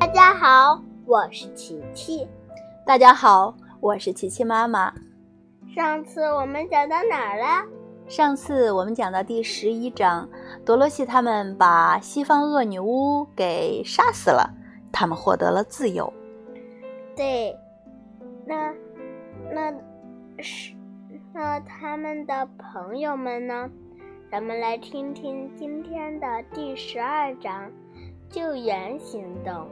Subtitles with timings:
[0.00, 2.28] 大家好，我是琪琪。
[2.86, 4.94] 大家好，我是琪琪妈妈。
[5.74, 7.66] 上次我们讲到哪儿了？
[8.06, 10.28] 上次我们讲到第十一章，
[10.64, 14.54] 多罗西他们把西方恶女巫给杀死了，
[14.92, 16.12] 他们获得了自由。
[17.16, 17.58] 对，
[18.46, 18.72] 那
[19.52, 19.74] 那
[20.38, 20.74] 是
[21.34, 23.68] 那他们的朋友们呢？
[24.30, 27.68] 咱们来听听今天的第十二章——
[28.30, 29.66] 救援行动。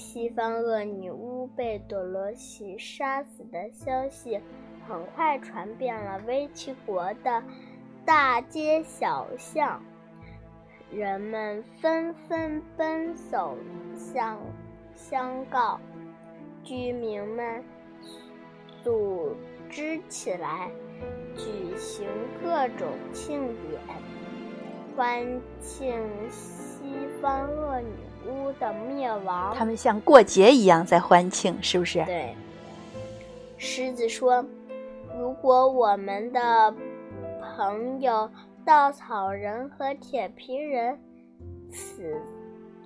[0.00, 4.40] 西方恶女巫被多罗西杀死的消息。
[4.88, 7.44] 很快传遍了威奇国的
[8.04, 9.80] 大街小巷，
[10.90, 13.56] 人们纷纷奔走
[13.94, 14.38] 向
[14.94, 15.78] 相告，
[16.64, 17.62] 居民们
[18.82, 19.36] 组
[19.68, 20.70] 织起来，
[21.36, 22.08] 举行
[22.42, 23.80] 各种庆典，
[24.96, 26.82] 欢庆西
[27.22, 27.94] 方恶女
[28.26, 29.54] 巫的灭亡。
[29.54, 32.04] 他们像过节一样在欢庆，是不是？
[32.04, 32.34] 对。
[33.58, 34.44] 狮子说。
[35.18, 36.72] 如果我们的
[37.42, 38.30] 朋友
[38.64, 40.96] 稻草人和铁皮人
[41.68, 42.16] 此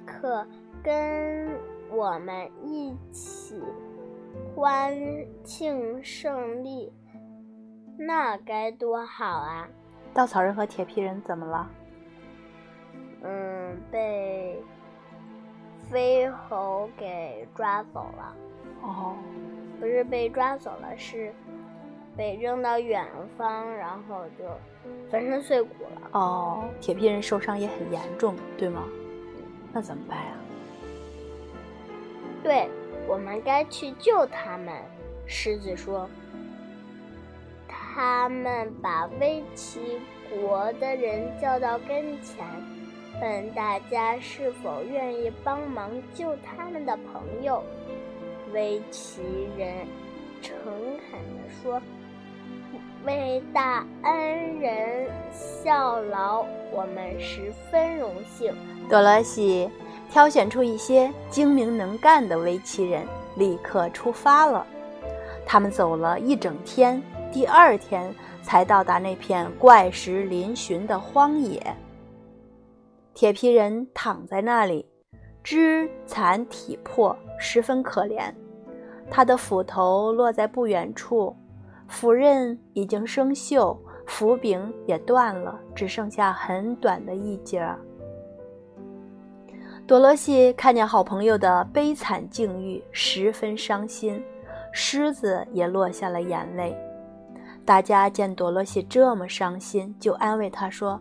[0.06, 0.44] 刻
[0.82, 1.50] 跟
[1.90, 3.62] 我们一起
[4.56, 4.98] 欢
[5.44, 6.90] 庆胜利，
[7.98, 9.68] 那该多好啊！
[10.14, 11.70] 稻草人和铁皮人怎么了？
[13.22, 14.60] 嗯，被
[15.94, 18.36] 飞猴给抓走了。
[18.82, 19.14] 哦，
[19.78, 21.32] 不是被抓走了，是。
[22.16, 23.04] 被扔到远
[23.36, 24.44] 方，然后就
[25.10, 26.10] 粉身碎骨了。
[26.12, 28.84] 哦，铁皮人受伤也很严重，对吗？
[29.72, 30.32] 那怎么办呀？
[32.42, 32.68] 对，
[33.08, 34.74] 我们该去救他们。
[35.26, 36.08] 狮子说
[37.66, 40.00] ：“他们把威奇
[40.30, 42.46] 国的人叫到跟前，
[43.20, 47.62] 问大家是否愿意帮忙救他们的朋友。”
[48.52, 49.22] 威奇
[49.56, 49.86] 人
[50.40, 50.56] 诚
[51.10, 51.80] 恳地说。
[53.05, 58.50] 为大恩人效劳，我们十分荣幸。
[58.89, 59.68] 多罗西
[60.10, 63.06] 挑选出一些精明能干的围棋人，
[63.36, 64.66] 立刻出发了。
[65.44, 68.10] 他们走了一整天，第二天
[68.42, 71.62] 才到达那片怪石嶙峋的荒野。
[73.14, 74.85] 铁皮人躺在那里，
[75.45, 78.33] 肢残体魄，十分可怜。
[79.08, 81.35] 他的斧头落在不远处。
[81.86, 83.77] 斧刃已经生锈，
[84.07, 87.64] 斧柄也断了，只剩下很短的一截。
[89.86, 94.20] 多罗西看见好朋友的悲惨境遇，十分伤心，
[94.73, 96.75] 狮子也落下了眼泪。
[97.67, 100.98] 大家见多罗西这么伤心，就安慰他说：“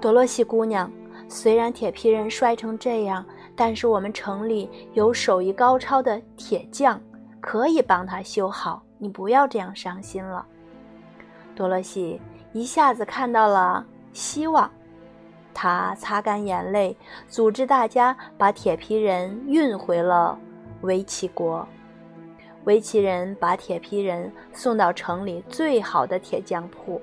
[0.00, 0.90] 多罗西姑娘，
[1.34, 3.24] 虽然铁皮人摔成这样，
[3.56, 7.00] 但是我们城里有手艺高超的铁匠，
[7.40, 10.46] 可以帮他修好。”你不要这样伤心了，
[11.56, 12.20] 多罗西
[12.52, 14.70] 一下子看到了希望。
[15.54, 16.94] 他擦干眼泪，
[17.28, 20.38] 组织大家把铁皮人运回了
[20.82, 21.66] 维奇国。
[22.64, 27.00] 维奇人把铁皮人送到城里最好的铁匠铺，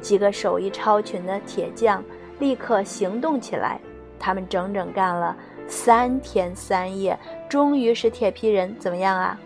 [0.00, 2.02] 几个手艺超群的铁匠
[2.38, 3.80] 立刻行动起来。
[4.18, 5.36] 他们整整干了
[5.68, 9.38] 三天三夜，终于使铁皮人怎么样啊？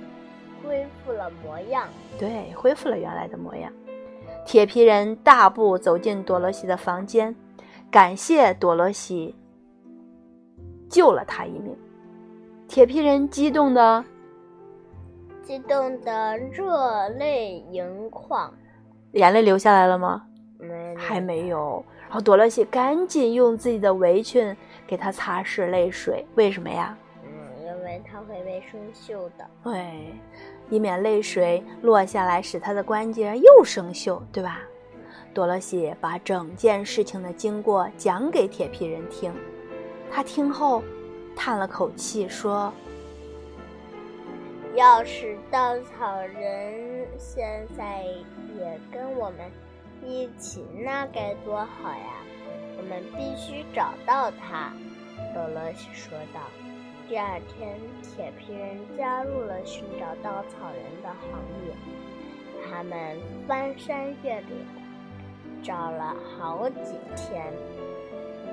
[0.64, 3.72] 恢复了模样，对，恢复了原来的模样。
[4.46, 7.34] 铁皮人大步走进多罗西的房间，
[7.90, 9.34] 感谢多罗西
[10.88, 11.76] 救了他一命。
[12.68, 14.04] 铁皮人激动的，
[15.42, 18.52] 激动的热泪盈眶，
[19.12, 20.22] 眼泪流下来了吗？
[20.58, 21.84] 没，还没有。
[22.08, 26.96] 然后多罗西赶紧用自己的围裙给他擦拭泪水，为什么呀？
[27.22, 27.30] 嗯，
[27.66, 29.46] 因为他会被生锈的。
[29.62, 30.14] 对。
[30.70, 34.60] 以免泪水落下来使他的关节又生锈，对吧？
[35.32, 39.32] 多罗西把整件事情的经过讲给铁皮人听，
[40.10, 40.82] 他听后
[41.36, 42.72] 叹了口气说
[44.76, 48.02] ：“要是稻草人现在
[48.58, 49.38] 也跟我们
[50.06, 52.14] 一起，那该多好呀！
[52.78, 54.72] 我们必须找到他。”
[55.34, 56.40] 多罗西说道。
[57.08, 61.30] 第二天，铁皮人加入了寻找稻草人的行
[61.64, 61.74] 列。
[62.68, 64.66] 他们翻山越岭，
[65.62, 67.52] 找了好几天，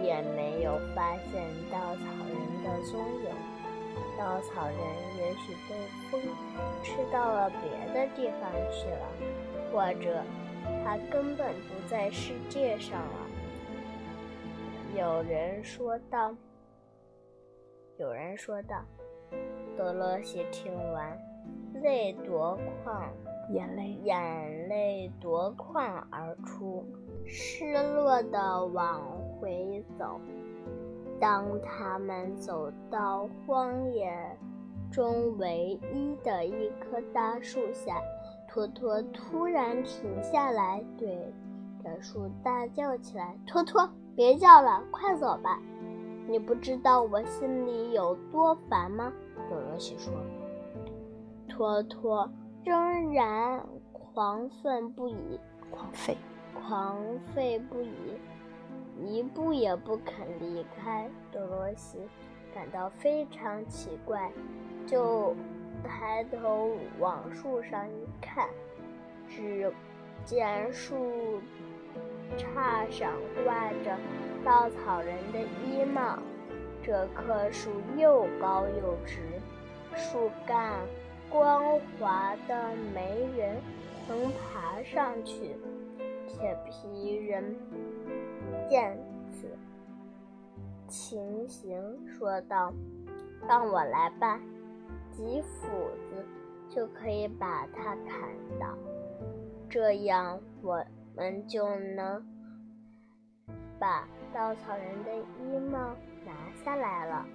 [0.02, 3.30] 也没有发现稻草人的踪影。
[4.18, 4.78] 稻草人
[5.18, 5.76] 也许被
[6.10, 6.22] 风
[6.84, 9.06] 吹到了别的地方去了，
[9.72, 10.24] 或者
[10.84, 13.30] 他根本不在世界上了。
[14.96, 16.36] 有人说道。
[17.98, 18.84] 有人说道
[19.78, 21.18] ：“多罗西听完，
[21.82, 23.10] 泪夺眶，
[23.52, 26.86] 眼泪眼泪夺眶而出，
[27.26, 29.02] 失落的往
[29.40, 30.20] 回走。
[31.22, 34.14] 当他们走到荒野
[34.92, 38.02] 中唯一的一棵大树下，
[38.56, 41.34] 托托突然停下来，对
[41.84, 45.60] 着树大叫起来：“托托，别叫了，快走吧！
[46.26, 49.12] 你不知道我心里有多烦吗？”
[49.50, 50.14] 多罗西说。
[51.50, 52.32] 托托
[52.64, 53.62] 仍然
[53.92, 55.38] 狂愤不已，
[55.70, 56.16] 狂吠，
[56.54, 56.98] 狂
[57.36, 57.92] 吠不已。
[59.06, 61.98] 一步也不肯离开，多罗西
[62.54, 64.32] 感到非常奇怪，
[64.88, 65.36] 就
[65.88, 68.50] 抬头往树上一看，
[69.30, 69.72] 只
[70.24, 71.40] 见树
[72.38, 73.98] 杈上挂着
[74.44, 76.20] 稻草人的衣帽。
[76.84, 79.20] 这棵树又高又直，
[79.96, 80.74] 树干
[81.30, 83.58] 光滑的没人
[84.08, 85.56] 能爬上去。
[86.28, 87.56] 铁皮人。
[88.68, 88.98] 见
[89.30, 89.48] 此
[90.88, 92.74] 情形，说道
[93.48, 94.40] ：“让我来吧，
[95.16, 95.68] 几斧
[96.10, 96.26] 子
[96.68, 98.30] 就可以把它砍
[98.60, 98.78] 倒，
[99.70, 100.84] 这样我
[101.16, 102.22] 们就能
[103.80, 105.96] 把稻草人的衣帽
[106.26, 106.34] 拿
[106.64, 107.26] 下来了。”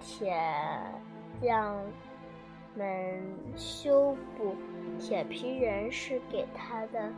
[0.00, 0.34] 铁
[1.40, 1.76] 匠
[2.74, 3.22] 们
[3.54, 4.56] 修补
[4.98, 7.12] 铁皮人是给他的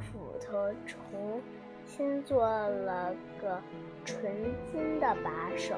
[0.00, 0.56] 斧头
[0.86, 0.98] 重。
[1.84, 3.60] 新做了个
[4.04, 4.32] 纯
[4.64, 5.74] 金的把手，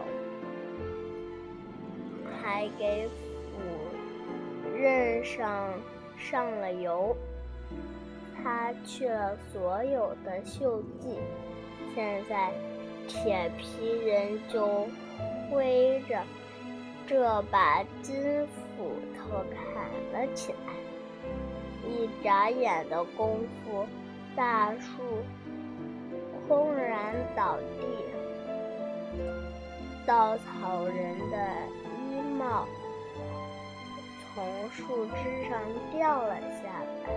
[2.45, 5.71] 还给斧刃上
[6.19, 7.17] 上了油，
[8.37, 11.19] 擦去了所有的锈迹。
[11.95, 12.53] 现在，
[13.09, 14.87] 铁皮人就
[15.51, 16.23] 挥着
[17.07, 20.75] 这把金斧头砍了起来。
[21.89, 23.87] 一眨眼的功夫，
[24.37, 25.03] 大树。
[26.47, 27.87] 轰然倒地，
[30.05, 31.39] 稻草人的
[34.75, 35.61] 树枝上
[35.93, 36.69] 掉了下
[37.05, 37.15] 来，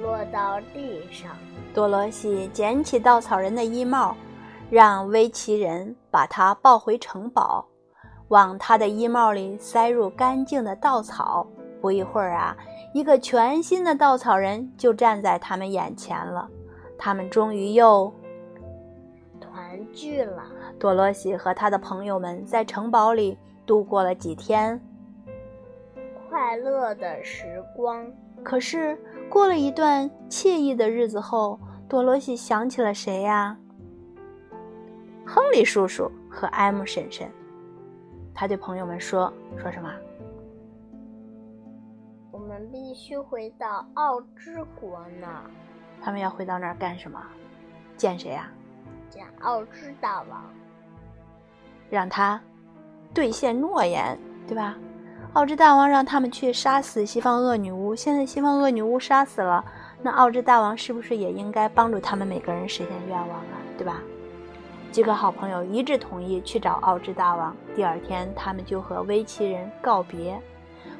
[0.00, 1.36] 落到地上。
[1.74, 4.16] 多罗西捡起稻草人的衣帽，
[4.70, 7.62] 让威奇人把它抱回城堡，
[8.28, 11.46] 往他的衣帽里塞入干净的稻草。
[11.78, 12.56] 不一会儿啊，
[12.94, 16.48] 一个全新的稻草人就站在他们眼前了。
[16.96, 18.10] 他们终于又
[19.38, 20.42] 团聚了。
[20.78, 23.36] 多罗西和他的朋友们在城堡里
[23.66, 24.80] 度过了几天
[26.30, 28.06] 快乐的时光。
[28.44, 28.96] 可是
[29.28, 33.58] 过了一段惬意的日子后，多罗西想起了谁呀？
[35.26, 37.28] 亨利叔叔和艾姆婶婶。
[38.32, 39.30] 他对朋友们说
[39.60, 39.92] ：“说什么？
[42.30, 45.28] 我们必须回到奥之国呢。”
[46.00, 47.20] 他们要回到那儿干什么？
[47.96, 48.48] 见谁呀？
[49.10, 50.44] 见奥之大王，
[51.90, 52.40] 让他
[53.12, 54.16] 兑现诺言，
[54.46, 54.78] 对吧？
[55.32, 57.94] 奥之大王让他们去杀死西方恶女巫。
[57.94, 59.64] 现在西方恶女巫杀死了，
[60.02, 63.62] 那奥之大王是不是也应该帮助他们每个人实现愿望啊？
[63.78, 64.02] 对吧？
[64.90, 67.56] 几个好朋友一致同意去找奥之大王。
[67.76, 70.36] 第二天，他们就和威奇人告别。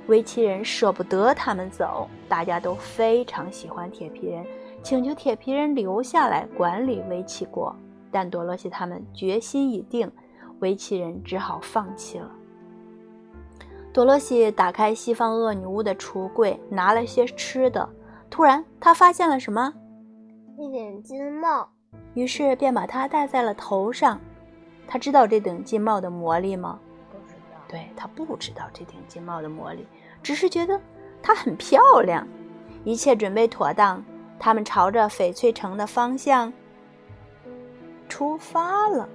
[0.07, 4.47] 威奇人舍不得他们走，大家都非常喜欢铁皮人。
[4.81, 7.75] 请求铁皮人留下来管理维奇国，
[8.13, 10.09] 但多罗西他们决心已定，
[10.61, 12.31] 维奇人只好放弃了。
[13.93, 17.89] 多罗西打开西方恶女巫的橱柜，拿了些吃的。
[18.31, 19.75] 突然，他发现了什么？
[20.57, 21.69] 一顶金帽。
[22.15, 24.21] 于是便把它戴在了头上。
[24.87, 26.79] 他知道这顶金帽的魔力吗？
[27.11, 27.59] 不知道。
[27.69, 29.87] 对他不知道这顶金帽的魔力，
[30.23, 30.81] 只是觉得
[31.23, 32.27] 它很漂亮。
[32.85, 34.03] 一切准备妥当。
[34.39, 36.53] 他们朝着翡翠城的方向
[38.09, 39.09] 出发了。